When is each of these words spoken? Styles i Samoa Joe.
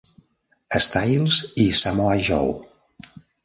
Styles 0.85 1.39
i 1.67 1.67
Samoa 1.83 2.19
Joe. 2.27 2.53